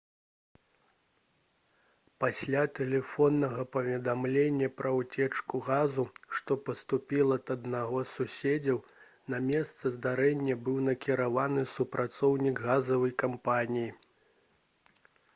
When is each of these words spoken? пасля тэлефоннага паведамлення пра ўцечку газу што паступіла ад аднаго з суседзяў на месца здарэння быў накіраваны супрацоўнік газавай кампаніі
пасля 2.23 2.61
тэлефоннага 2.79 3.65
паведамлення 3.77 4.69
пра 4.79 4.93
ўцечку 5.01 5.61
газу 5.67 6.05
што 6.39 6.57
паступіла 6.69 7.37
ад 7.41 7.51
аднаго 7.57 8.01
з 8.07 8.11
суседзяў 8.15 8.81
на 9.35 9.43
месца 9.51 9.93
здарэння 9.99 10.59
быў 10.65 10.83
накіраваны 10.89 11.69
супрацоўнік 11.75 12.65
газавай 12.71 13.13
кампаніі 13.27 13.89